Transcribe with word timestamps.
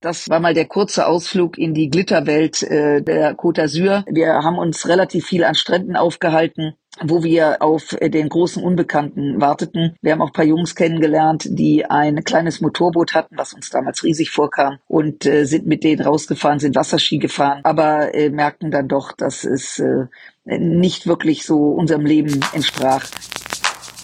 Das 0.00 0.28
war 0.28 0.38
mal 0.38 0.54
der 0.54 0.66
kurze 0.66 1.06
Ausflug 1.06 1.58
in 1.58 1.74
die 1.74 1.90
Glitterwelt 1.90 2.62
äh, 2.62 3.02
der 3.02 3.36
Côte 3.36 3.62
d'Azur. 3.62 4.04
Wir 4.08 4.28
haben 4.28 4.58
uns 4.58 4.86
relativ 4.86 5.26
viel 5.26 5.44
an 5.44 5.54
Stränden 5.54 5.96
aufgehalten 5.96 6.74
wo 7.02 7.22
wir 7.22 7.62
auf 7.62 7.96
äh, 8.00 8.10
den 8.10 8.28
großen 8.28 8.62
Unbekannten 8.62 9.40
warteten. 9.40 9.96
Wir 10.00 10.12
haben 10.12 10.22
auch 10.22 10.28
ein 10.28 10.32
paar 10.32 10.44
Jungs 10.44 10.74
kennengelernt, 10.74 11.46
die 11.48 11.86
ein 11.86 12.24
kleines 12.24 12.60
Motorboot 12.60 13.14
hatten, 13.14 13.36
was 13.36 13.52
uns 13.52 13.70
damals 13.70 14.02
riesig 14.04 14.30
vorkam 14.30 14.78
und 14.86 15.26
äh, 15.26 15.44
sind 15.44 15.66
mit 15.66 15.84
denen 15.84 16.02
rausgefahren, 16.02 16.58
sind 16.58 16.76
Wasserski 16.76 17.18
gefahren, 17.18 17.60
aber 17.64 18.14
äh, 18.14 18.30
merkten 18.30 18.70
dann 18.70 18.88
doch, 18.88 19.12
dass 19.12 19.44
es 19.44 19.78
äh, 19.78 20.06
nicht 20.44 21.06
wirklich 21.06 21.44
so 21.44 21.70
unserem 21.70 22.06
Leben 22.06 22.40
entsprach. 22.52 23.04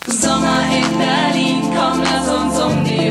Sommer 0.07 0.61
in 0.71 0.99
Berlin, 0.99 1.63
komm, 1.75 2.03
lass 2.03 2.29
uns 2.31 2.61
um 2.61 2.85
die 2.85 3.04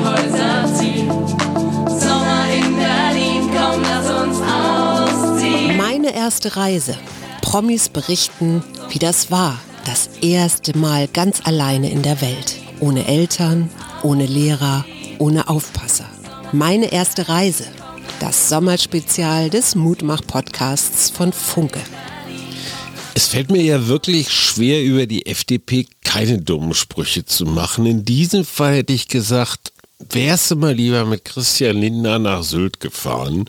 erste 6.43 6.59
Reise. 6.59 6.97
Promis 7.41 7.87
berichten, 7.87 8.63
wie 8.89 8.99
das 8.99 9.31
war. 9.31 9.59
Das 9.85 10.09
erste 10.21 10.77
Mal 10.77 11.07
ganz 11.07 11.39
alleine 11.45 11.89
in 11.89 12.01
der 12.01 12.19
Welt. 12.19 12.57
Ohne 12.81 13.07
Eltern, 13.07 13.69
ohne 14.01 14.25
Lehrer, 14.25 14.85
ohne 15.19 15.47
Aufpasser. 15.47 16.09
Meine 16.51 16.91
erste 16.91 17.29
Reise. 17.29 17.63
Das 18.19 18.49
Sommerspezial 18.49 19.49
des 19.49 19.75
Mutmach-Podcasts 19.75 21.11
von 21.11 21.31
Funke. 21.31 21.79
Es 23.13 23.27
fällt 23.27 23.49
mir 23.49 23.61
ja 23.61 23.87
wirklich 23.87 24.29
schwer, 24.29 24.83
über 24.83 25.05
die 25.05 25.25
FDP 25.25 25.87
keine 26.03 26.39
dummen 26.39 26.73
Sprüche 26.73 27.25
zu 27.25 27.45
machen. 27.45 27.85
In 27.85 28.03
diesem 28.03 28.43
Fall 28.43 28.75
hätte 28.75 28.93
ich 28.93 29.07
gesagt, 29.07 29.72
wärst 30.11 30.51
du 30.51 30.55
mal 30.55 30.73
lieber 30.73 31.05
mit 31.05 31.25
Christian 31.25 31.77
Lindner 31.77 32.19
nach 32.19 32.43
Sylt 32.43 32.79
gefahren. 32.79 33.45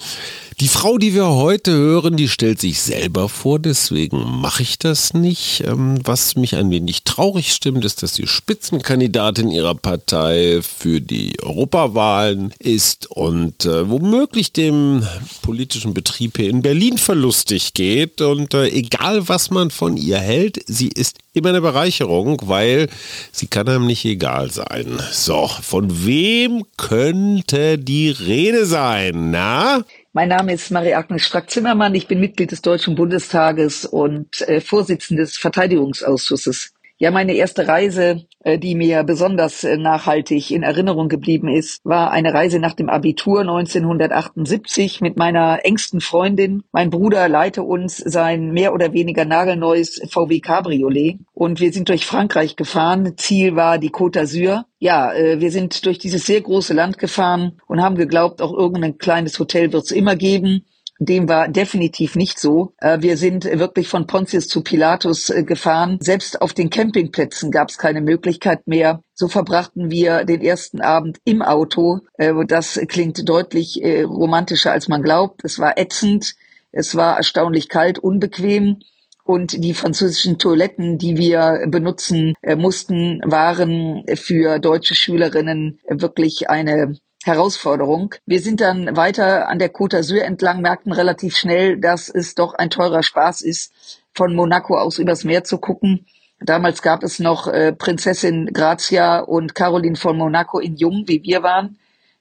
Die 0.61 0.69
Frau, 0.69 0.99
die 0.99 1.15
wir 1.15 1.27
heute 1.27 1.73
hören, 1.73 2.17
die 2.17 2.29
stellt 2.29 2.61
sich 2.61 2.80
selber 2.80 3.29
vor, 3.29 3.59
deswegen 3.59 4.41
mache 4.41 4.63
ich 4.63 4.79
das 4.79 5.13
nicht. 5.13 5.65
Ähm, 5.66 5.99
was 6.05 6.37
mich 6.37 6.55
ein 6.55 6.71
wenig 6.71 7.02
traurig 7.02 7.52
stimmt, 7.52 7.85
ist, 7.85 8.05
dass 8.05 8.13
die 8.13 8.29
Spitzenkandidatin 8.29 9.51
ihrer 9.51 9.74
Partei 9.74 10.61
für 10.63 11.01
die 11.01 11.41
Europawahlen 11.43 12.55
ist 12.61 13.11
und 13.11 13.65
äh, 13.65 13.91
womöglich 13.91 14.52
dem 14.52 15.05
politischen 15.43 15.93
Betrieb 15.93 16.37
hier 16.37 16.51
in 16.51 16.63
Berlin 16.63 16.99
verlustig 16.99 17.74
geht. 17.74 18.21
Und 18.21 18.55
äh, 18.55 18.68
egal, 18.68 19.29
was 19.29 19.51
man 19.51 19.73
von 19.73 19.96
ihr 19.96 20.18
hält, 20.18 20.61
sie 20.68 20.89
ist 20.89 21.16
immer 21.33 21.49
eine 21.49 21.63
Bereicherung, 21.63 22.41
weil 22.45 22.89
sie 23.33 23.49
kann 23.49 23.68
einem 23.68 23.87
nicht 23.87 24.05
egal 24.05 24.52
sein. 24.52 25.02
So, 25.11 25.51
von 25.63 26.07
wem 26.07 26.43
könnte 26.76 27.78
die 27.78 28.10
Rede 28.10 28.66
sein? 28.66 29.30
Na? 29.30 29.84
Mein 30.12 30.28
Name 30.28 30.52
ist 30.52 30.70
Marie-Agnes 30.70 31.23
Strack-Zimmermann. 31.23 31.95
Ich 31.95 32.06
bin 32.06 32.20
Mitglied 32.20 32.52
des 32.52 32.62
Deutschen 32.62 32.95
Bundestages 32.95 33.84
und 33.84 34.42
äh, 34.42 34.60
Vorsitzende 34.60 35.22
des 35.22 35.38
Verteidigungsausschusses. 35.38 36.74
Ja, 36.96 37.10
meine 37.10 37.34
erste 37.34 37.66
Reise, 37.66 38.24
äh, 38.45 38.56
die 38.56 38.76
mir 38.76 39.02
besonders 39.02 39.64
äh, 39.64 39.76
nachhaltig 39.76 40.52
in 40.52 40.62
Erinnerung 40.62 41.09
geblieben 41.09 41.48
ist, 41.48 41.84
war 41.84 42.12
eine 42.12 42.32
Reise 42.32 42.60
nach 42.60 42.74
dem 42.74 42.88
Abitur 42.88 43.40
1978 43.40 45.00
mit 45.00 45.16
meiner 45.16 45.65
engsten 45.65 46.00
Freundin. 46.00 46.62
Mein 46.70 46.90
Bruder 46.90 47.28
leite 47.28 47.65
uns 47.65 47.96
sein 47.96 48.52
mehr 48.52 48.72
oder 48.72 48.92
weniger 48.92 49.24
nagelneues 49.24 50.02
VW 50.09 50.38
Cabriolet 50.38 51.18
und 51.32 51.59
wir 51.59 51.72
sind 51.72 51.88
durch 51.88 52.06
Frankreich 52.06 52.54
gefahren. 52.54 53.15
Ziel 53.16 53.56
war 53.56 53.78
die 53.78 53.90
Côte 53.90 54.20
d'Azur. 54.20 54.62
Ja, 54.78 55.12
äh, 55.12 55.40
wir 55.40 55.50
sind 55.50 55.84
durch 55.87 55.98
dieses 55.98 56.24
sehr 56.24 56.42
große 56.42 56.74
Land 56.74 56.98
gefahren 56.98 57.60
und 57.66 57.82
haben 57.82 57.96
geglaubt, 57.96 58.40
auch 58.40 58.52
irgendein 58.52 58.98
kleines 58.98 59.40
Hotel 59.40 59.72
wird 59.72 59.82
es 59.82 59.90
immer 59.90 60.15
geben. 60.15 60.65
Dem 61.00 61.28
war 61.28 61.48
definitiv 61.48 62.14
nicht 62.14 62.38
so. 62.38 62.73
Äh, 62.78 62.98
wir 63.00 63.16
sind 63.16 63.45
wirklich 63.45 63.88
von 63.88 64.06
Pontius 64.06 64.47
zu 64.47 64.62
Pilatus 64.62 65.28
äh, 65.28 65.42
gefahren. 65.42 65.98
Selbst 66.00 66.41
auf 66.41 66.53
den 66.53 66.70
Campingplätzen 66.70 67.50
gab 67.50 67.69
es 67.69 67.78
keine 67.78 68.00
Möglichkeit 68.00 68.66
mehr. 68.69 69.03
So 69.12 69.27
verbrachten 69.27 69.91
wir 69.91 70.25
den 70.25 70.41
ersten 70.41 70.81
Abend 70.81 71.19
im 71.25 71.43
Auto. 71.43 72.00
Äh, 72.16 72.33
das 72.47 72.81
klingt 72.88 73.28
deutlich 73.28 73.81
romantischer, 73.83 74.72
als 74.72 74.88
man 74.88 75.03
glaubt. 75.03 75.41
Es 75.44 75.59
war 75.59 75.78
ätzend. 75.78 76.34
Es 76.71 76.94
war 76.94 77.16
erstaunlich 77.16 77.69
kalt, 77.69 77.99
unbequem. 77.99 78.78
Und 79.25 79.65
die 79.65 79.75
französischen 79.75 80.38
Toiletten, 80.38 80.99
die 80.99 81.16
wir 81.16 81.66
benutzen 81.69 82.34
mussten, 82.56 83.21
waren 83.25 84.04
für 84.16 84.59
deutsche 84.59 84.94
Schülerinnen 84.94 85.81
wirklich 85.88 86.50
eine 86.50 86.99
Herausforderung. 87.25 88.15
Wir 88.27 88.41
sind 88.41 88.61
dann 88.61 88.97
weiter 88.97 89.49
an 89.49 89.59
der 89.59 89.73
Côte 89.73 89.97
d'Azur 89.97 90.21
entlang, 90.21 90.61
merkten 90.61 90.93
relativ 90.93 91.37
schnell, 91.37 91.79
dass 91.79 92.11
es 92.11 92.35
doch 92.35 92.55
ein 92.55 92.69
teurer 92.69 93.03
Spaß 93.03 93.41
ist, 93.41 93.73
von 94.12 94.35
Monaco 94.35 94.77
aus 94.77 94.99
übers 94.99 95.25
Meer 95.25 95.43
zu 95.43 95.59
gucken. 95.59 96.07
Damals 96.41 96.83
gab 96.83 97.03
es 97.03 97.21
noch 97.21 97.47
äh, 97.47 97.73
Prinzessin 97.73 98.51
Grazia 98.53 99.21
und 99.21 99.55
Caroline 99.55 99.97
von 99.97 100.19
Monaco 100.19 100.59
in 100.59 100.77
Jung, 100.77 101.05
wie 101.07 101.23
wir 101.23 101.43
waren. 101.43 101.79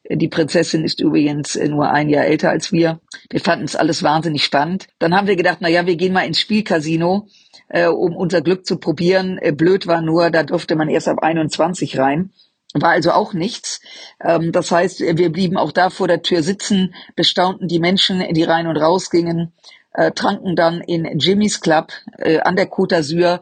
Die 0.09 0.29
Prinzessin 0.29 0.85
ist 0.85 1.01
übrigens 1.01 1.57
äh, 1.57 1.67
nur 1.67 1.89
ein 1.89 2.07
Jahr 2.09 2.25
älter 2.25 2.49
als 2.49 2.71
wir. 2.71 3.01
Wir 3.29 3.41
fanden 3.41 3.65
es 3.65 3.75
alles 3.75 4.03
wahnsinnig 4.03 4.45
spannend. 4.45 4.87
Dann 4.99 5.13
haben 5.13 5.27
wir 5.27 5.35
gedacht, 5.35 5.57
na 5.59 5.67
ja, 5.67 5.85
wir 5.85 5.97
gehen 5.97 6.13
mal 6.13 6.25
ins 6.25 6.39
Spielcasino, 6.39 7.27
äh, 7.67 7.87
um 7.87 8.15
unser 8.15 8.41
Glück 8.41 8.65
zu 8.65 8.77
probieren. 8.77 9.37
Äh, 9.41 9.51
blöd 9.51 9.85
war 9.85 10.01
nur, 10.01 10.29
da 10.29 10.43
durfte 10.43 10.77
man 10.77 10.87
erst 10.87 11.09
ab 11.09 11.19
21 11.21 11.97
rein 11.97 12.31
war 12.73 12.91
also 12.91 13.11
auch 13.11 13.33
nichts. 13.33 13.81
Ähm, 14.21 14.51
das 14.51 14.71
heißt, 14.71 14.99
wir 14.99 15.31
blieben 15.31 15.57
auch 15.57 15.71
da 15.71 15.89
vor 15.89 16.07
der 16.07 16.21
Tür 16.21 16.43
sitzen, 16.43 16.95
bestaunten 17.15 17.67
die 17.67 17.79
Menschen, 17.79 18.23
die 18.33 18.43
rein 18.43 18.67
und 18.67 18.77
raus 18.77 19.09
gingen, 19.09 19.53
äh, 19.93 20.11
tranken 20.11 20.55
dann 20.55 20.81
in 20.81 21.19
Jimmy's 21.19 21.61
Club 21.61 21.91
äh, 22.17 22.39
an 22.39 22.55
der 22.55 22.69
Côte 22.69 22.95
d'Azur 22.95 23.41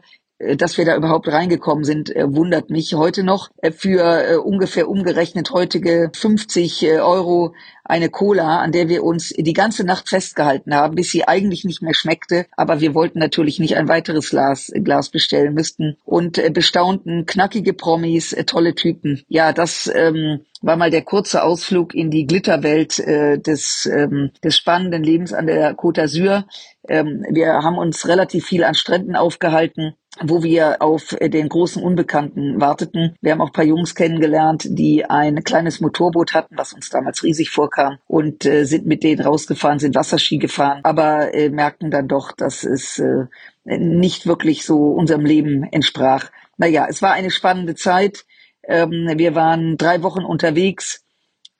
dass 0.56 0.76
wir 0.76 0.84
da 0.84 0.96
überhaupt 0.96 1.28
reingekommen 1.28 1.84
sind, 1.84 2.14
äh, 2.14 2.24
wundert 2.34 2.70
mich 2.70 2.94
heute 2.94 3.22
noch. 3.22 3.50
Äh, 3.58 3.70
für 3.70 4.42
ungefähr 4.42 4.88
umgerechnet 4.88 5.50
heutige 5.50 6.10
50 6.14 6.84
Euro 7.00 7.54
eine 7.84 8.08
Cola, 8.08 8.60
an 8.60 8.72
der 8.72 8.88
wir 8.88 9.04
uns 9.04 9.30
die 9.30 9.52
ganze 9.52 9.84
Nacht 9.84 10.08
festgehalten 10.08 10.74
haben, 10.74 10.94
bis 10.94 11.10
sie 11.10 11.26
eigentlich 11.26 11.64
nicht 11.64 11.82
mehr 11.82 11.94
schmeckte. 11.94 12.46
Aber 12.56 12.80
wir 12.80 12.94
wollten 12.94 13.18
natürlich 13.18 13.58
nicht 13.58 13.76
ein 13.76 13.88
weiteres 13.88 14.30
Glas, 14.30 14.72
Glas 14.74 15.10
bestellen 15.10 15.54
müssten 15.54 15.96
und 16.04 16.40
bestaunten 16.52 17.26
knackige 17.26 17.72
Promis, 17.72 18.36
tolle 18.46 18.74
Typen. 18.74 19.22
Ja, 19.28 19.52
das 19.52 19.90
ähm, 19.94 20.40
war 20.62 20.76
mal 20.76 20.90
der 20.90 21.02
kurze 21.02 21.42
Ausflug 21.42 21.94
in 21.94 22.10
die 22.10 22.26
Glitterwelt 22.26 22.98
äh, 23.00 23.38
des, 23.38 23.86
ähm, 23.92 24.30
des 24.42 24.56
spannenden 24.56 25.02
Lebens 25.02 25.32
an 25.32 25.46
der 25.46 25.76
Côte 25.76 26.02
d'Azur. 26.02 26.44
Ähm, 26.88 27.26
wir 27.30 27.48
haben 27.48 27.78
uns 27.78 28.08
relativ 28.08 28.46
viel 28.46 28.64
an 28.64 28.74
Stränden 28.74 29.16
aufgehalten 29.16 29.94
wo 30.20 30.42
wir 30.42 30.82
auf 30.82 31.16
den 31.20 31.48
großen 31.48 31.82
Unbekannten 31.82 32.60
warteten. 32.60 33.16
Wir 33.20 33.32
haben 33.32 33.40
auch 33.40 33.52
paar 33.52 33.64
Jungs 33.64 33.94
kennengelernt, 33.94 34.66
die 34.68 35.04
ein 35.06 35.42
kleines 35.42 35.80
Motorboot 35.80 36.34
hatten, 36.34 36.56
was 36.56 36.72
uns 36.72 36.90
damals 36.90 37.22
riesig 37.22 37.50
vorkam 37.50 37.98
und 38.06 38.44
äh, 38.44 38.64
sind 38.64 38.86
mit 38.86 39.02
denen 39.02 39.22
rausgefahren, 39.22 39.78
sind 39.78 39.94
Wasserski 39.94 40.38
gefahren, 40.38 40.80
aber 40.82 41.34
äh, 41.34 41.48
merkten 41.48 41.90
dann 41.90 42.08
doch, 42.08 42.32
dass 42.32 42.64
es 42.64 42.98
äh, 42.98 43.26
nicht 43.64 44.26
wirklich 44.26 44.64
so 44.64 44.92
unserem 44.92 45.24
Leben 45.24 45.64
entsprach. 45.64 46.30
Naja, 46.58 46.86
es 46.88 47.00
war 47.00 47.12
eine 47.12 47.30
spannende 47.30 47.74
Zeit. 47.74 48.24
Ähm, 48.64 49.10
wir 49.16 49.34
waren 49.34 49.76
drei 49.76 50.02
Wochen 50.02 50.24
unterwegs 50.24 51.04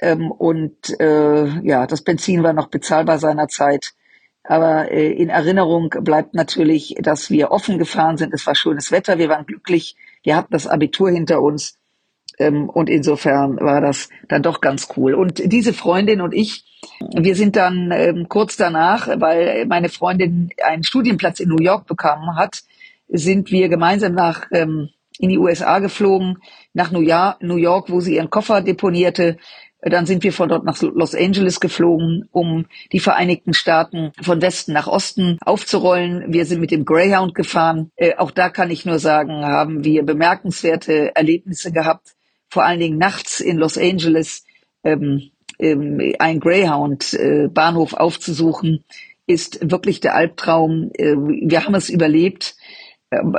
ähm, 0.01 0.31
und 0.31 1.01
äh, 1.01 1.47
ja, 1.67 1.87
das 1.87 2.03
Benzin 2.03 2.43
war 2.43 2.53
noch 2.53 2.69
bezahlbar 2.69 3.19
seinerzeit. 3.19 3.93
Aber 4.45 4.91
äh, 4.91 5.13
in 5.13 5.29
Erinnerung 5.29 5.91
bleibt 6.01 6.35
natürlich, 6.35 6.97
dass 7.01 7.31
wir 7.31 7.51
offen 7.51 7.79
gefahren 7.79 8.17
sind. 8.17 8.35
Es 8.35 8.47
war 8.47 8.55
schönes 8.55 8.91
Wetter, 8.91 9.19
wir 9.19 9.29
waren 9.29 9.47
glücklich, 9.47 9.97
wir 10.23 10.37
hatten 10.37 10.53
das 10.53 10.67
Abitur 10.67 11.11
hinter 11.11 11.41
uns. 11.41 11.79
Ähm, 12.39 12.69
und 12.69 12.91
insofern 12.91 13.59
war 13.61 13.81
das 13.81 14.09
dann 14.29 14.43
doch 14.43 14.61
ganz 14.61 14.89
cool. 14.97 15.15
Und 15.15 15.41
diese 15.53 15.73
Freundin 15.73 16.21
und 16.21 16.35
ich, 16.35 16.65
wir 17.15 17.37
sind 17.37 17.57
dann 17.57 17.91
ähm, 17.93 18.29
kurz 18.29 18.57
danach, 18.57 19.09
weil 19.21 19.67
meine 19.67 19.89
Freundin 19.89 20.51
einen 20.65 20.83
Studienplatz 20.83 21.41
in 21.41 21.49
New 21.49 21.63
York 21.63 21.87
bekommen 21.87 22.37
hat, 22.37 22.63
sind 23.09 23.51
wir 23.51 23.69
gemeinsam 23.69 24.15
nach 24.15 24.47
ähm, 24.51 24.89
in 25.19 25.29
die 25.29 25.39
USA 25.39 25.79
geflogen, 25.79 26.39
nach 26.73 26.91
New 26.91 27.01
York, 27.01 27.43
New 27.43 27.57
York, 27.57 27.91
wo 27.91 28.01
sie 28.01 28.17
ihren 28.17 28.31
Koffer 28.31 28.63
deponierte. 28.63 29.37
Dann 29.83 30.07
sind 30.07 30.23
wir 30.23 30.33
von 30.33 30.49
dort 30.49 30.65
nach 30.65 30.81
Los 30.81 31.15
Angeles 31.15 31.59
geflogen, 31.59 32.29
um 32.31 32.67
die 32.93 33.01
Vereinigten 33.01 33.53
Staaten 33.53 34.13
von 34.23 34.41
Westen 34.41 34.73
nach 34.73 34.87
Osten 34.87 35.39
aufzurollen. 35.45 36.33
Wir 36.33 36.47
sind 36.47 36.61
mit 36.61 36.71
dem 36.71 36.85
Greyhound 36.85 37.35
gefahren. 37.35 37.91
Äh, 37.97 38.15
auch 38.17 38.31
da 38.31 38.49
kann 38.49 38.71
ich 38.71 38.87
nur 38.87 39.01
sagen, 39.01 39.45
haben 39.45 39.85
wir 39.85 40.05
bemerkenswerte 40.05 41.17
Erlebnisse 41.17 41.73
gehabt. 41.73 42.15
Vor 42.49 42.65
allen 42.65 42.79
Dingen 42.79 42.99
nachts 42.99 43.41
in 43.41 43.57
Los 43.59 43.77
Angeles 43.77 44.45
ähm, 44.85 45.31
ähm, 45.59 46.15
ein 46.19 46.39
Greyhound-Bahnhof 46.39 47.93
äh, 47.93 47.97
aufzusuchen, 47.97 48.85
ist 49.27 49.71
wirklich 49.71 50.01
der 50.01 50.15
Albtraum. 50.15 50.91
Äh, 50.95 51.17
wir 51.17 51.65
haben 51.65 51.75
es 51.75 51.89
überlebt 51.89 52.57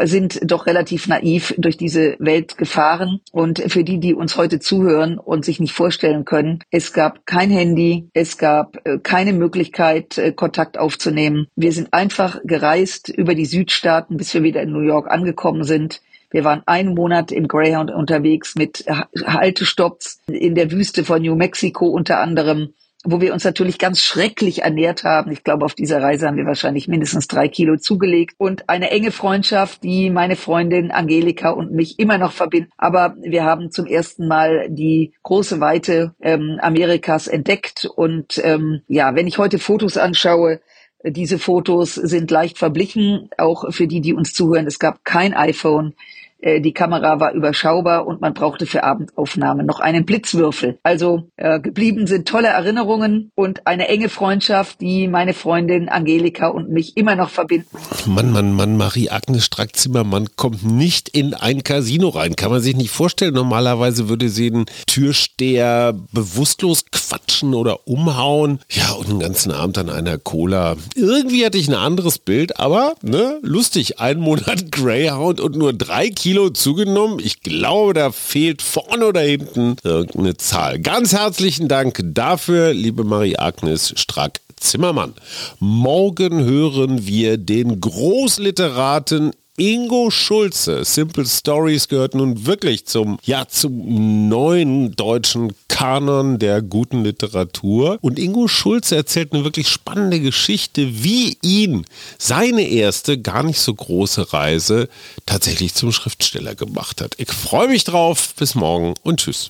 sind 0.03 0.39
doch 0.43 0.67
relativ 0.67 1.07
naiv 1.07 1.53
durch 1.57 1.77
diese 1.77 2.15
Welt 2.19 2.57
gefahren. 2.57 3.21
Und 3.31 3.59
für 3.71 3.83
die, 3.83 3.99
die 3.99 4.13
uns 4.13 4.37
heute 4.37 4.59
zuhören 4.59 5.17
und 5.17 5.45
sich 5.45 5.59
nicht 5.59 5.73
vorstellen 5.73 6.25
können, 6.25 6.59
es 6.71 6.93
gab 6.93 7.25
kein 7.25 7.49
Handy, 7.49 8.09
es 8.13 8.37
gab 8.37 8.77
äh, 8.85 8.99
keine 8.99 9.33
Möglichkeit, 9.33 10.17
äh, 10.17 10.31
Kontakt 10.31 10.77
aufzunehmen. 10.77 11.47
Wir 11.55 11.71
sind 11.71 11.93
einfach 11.93 12.39
gereist 12.43 13.09
über 13.09 13.35
die 13.35 13.45
Südstaaten, 13.45 14.17
bis 14.17 14.33
wir 14.33 14.43
wieder 14.43 14.61
in 14.61 14.71
New 14.71 14.81
York 14.81 15.09
angekommen 15.09 15.63
sind. 15.63 16.01
Wir 16.31 16.43
waren 16.43 16.63
einen 16.65 16.95
Monat 16.95 17.31
im 17.31 17.47
Greyhound 17.47 17.91
unterwegs 17.91 18.55
mit 18.55 18.85
Haltestopps 18.87 20.19
in 20.27 20.55
der 20.55 20.71
Wüste 20.71 21.05
von 21.05 21.21
New 21.21 21.35
Mexico 21.35 21.85
unter 21.87 22.19
anderem 22.19 22.73
wo 23.03 23.19
wir 23.19 23.33
uns 23.33 23.43
natürlich 23.43 23.77
ganz 23.77 24.01
schrecklich 24.01 24.63
ernährt 24.63 25.03
haben. 25.03 25.31
Ich 25.31 25.43
glaube, 25.43 25.65
auf 25.65 25.73
dieser 25.73 26.01
Reise 26.01 26.27
haben 26.27 26.37
wir 26.37 26.45
wahrscheinlich 26.45 26.87
mindestens 26.87 27.27
drei 27.27 27.47
Kilo 27.47 27.77
zugelegt 27.77 28.35
und 28.37 28.69
eine 28.69 28.91
enge 28.91 29.11
Freundschaft, 29.11 29.83
die 29.83 30.09
meine 30.09 30.35
Freundin 30.35 30.91
Angelika 30.91 31.49
und 31.49 31.71
mich 31.71 31.99
immer 31.99 32.17
noch 32.17 32.31
verbindet. 32.31 32.71
Aber 32.77 33.15
wir 33.21 33.43
haben 33.43 33.71
zum 33.71 33.85
ersten 33.85 34.27
Mal 34.27 34.67
die 34.69 35.13
große 35.23 35.59
Weite 35.59 36.15
ähm, 36.21 36.57
Amerikas 36.61 37.27
entdeckt 37.27 37.85
und 37.85 38.39
ähm, 38.43 38.81
ja, 38.87 39.15
wenn 39.15 39.27
ich 39.27 39.37
heute 39.37 39.59
Fotos 39.59 39.97
anschaue, 39.97 40.61
diese 41.05 41.37
Fotos 41.37 41.95
sind 41.95 42.31
leicht 42.31 42.57
verblichen, 42.57 43.29
auch 43.37 43.73
für 43.73 43.87
die, 43.87 43.99
die 43.99 44.13
uns 44.13 44.33
zuhören. 44.33 44.67
Es 44.67 44.79
gab 44.79 45.03
kein 45.03 45.33
iPhone. 45.33 45.95
Äh, 46.43 46.61
die 46.61 46.73
Kamera 46.73 47.19
war 47.19 47.33
überschaubar 47.33 48.05
und 48.05 48.21
man 48.21 48.33
brauchte 48.33 48.65
für 48.65 48.83
Abendaufnahmen 48.83 49.65
noch 49.65 49.79
einen 49.79 50.05
Blitzwürfel. 50.05 50.77
Also 50.83 51.29
äh, 51.37 51.59
geblieben 51.59 52.05
sind 52.05 52.27
tolle 52.27 52.49
Erinnerungen 52.49 53.31
und 53.35 53.65
eine 53.65 53.87
enge 53.87 54.09
Freundschaft, 54.09 54.81
die 54.81 55.07
meine 55.07 55.33
Freundin 55.33 55.87
Angelika 55.89 56.47
und 56.47 56.69
mich 56.69 56.97
immer 56.97 57.15
noch 57.15 57.29
verbinden. 57.29 57.69
Mann, 58.05 58.31
Mann, 58.31 58.53
Mann, 58.53 58.75
Marie-Agnes 58.75 59.45
Strack-Zimmermann 59.45 60.29
kommt 60.35 60.63
nicht 60.63 61.09
in 61.09 61.33
ein 61.33 61.63
Casino 61.63 62.09
rein. 62.09 62.35
Kann 62.35 62.51
man 62.51 62.61
sich 62.61 62.75
nicht 62.75 62.91
vorstellen. 62.91 63.33
Normalerweise 63.33 64.09
würde 64.09 64.29
sie 64.29 64.51
den 64.51 64.65
Türsteher 64.87 65.93
bewusstlos 66.11 66.85
quatschen 66.91 67.53
oder 67.53 67.87
umhauen. 67.87 68.59
Ja, 68.69 68.91
und 68.91 69.07
den 69.07 69.19
ganzen 69.19 69.51
Abend 69.51 69.77
an 69.77 69.89
einer 69.89 70.17
Cola. 70.17 70.75
Irgendwie 70.95 71.45
hatte 71.45 71.57
ich 71.57 71.69
ein 71.69 71.75
anderes 71.75 72.19
Bild, 72.19 72.59
aber 72.59 72.95
ne, 73.01 73.39
lustig. 73.41 73.99
Ein 73.99 74.19
Monat 74.19 74.71
Greyhound 74.71 75.39
und 75.39 75.55
nur 75.55 75.71
drei 75.73 76.09
Kilo 76.09 76.32
Kilo 76.33 76.49
zugenommen. 76.49 77.19
Ich 77.19 77.41
glaube, 77.41 77.93
da 77.93 78.11
fehlt 78.11 78.63
vorne 78.63 79.05
oder 79.05 79.21
hinten 79.21 79.75
irgendeine 79.83 80.35
Zahl. 80.35 80.79
Ganz 80.79 81.13
herzlichen 81.13 81.67
Dank 81.67 82.01
dafür, 82.03 82.73
liebe 82.73 83.03
Marie-Agnes 83.03 83.93
Strack. 83.97 84.39
Zimmermann. 84.55 85.13
Morgen 85.59 86.43
hören 86.43 87.05
wir 87.05 87.37
den 87.37 87.79
Großliteraten 87.79 89.33
Ingo 89.55 90.09
Schulze. 90.09 90.83
Simple 90.83 91.27
Stories 91.27 91.87
gehört 91.87 92.15
nun 92.15 92.47
wirklich 92.47 92.87
zum, 92.87 93.19
ja, 93.23 93.47
zum 93.47 94.27
neuen 94.27 94.95
deutschen 94.95 95.53
Kanon 95.67 96.39
der 96.39 96.63
guten 96.63 97.03
Literatur. 97.03 97.99
Und 98.01 98.17
Ingo 98.17 98.47
Schulze 98.47 98.95
erzählt 98.95 99.31
eine 99.31 99.43
wirklich 99.43 99.67
spannende 99.67 100.19
Geschichte, 100.19 101.03
wie 101.03 101.37
ihn 101.43 101.85
seine 102.17 102.63
erste, 102.67 103.19
gar 103.19 103.43
nicht 103.43 103.59
so 103.59 103.75
große 103.75 104.33
Reise 104.33 104.89
tatsächlich 105.27 105.75
zum 105.75 105.91
Schriftsteller 105.91 106.55
gemacht 106.55 106.99
hat. 106.99 107.13
Ich 107.19 107.31
freue 107.31 107.67
mich 107.67 107.83
drauf. 107.83 108.33
Bis 108.35 108.55
morgen 108.55 108.95
und 109.03 109.19
tschüss. 109.19 109.49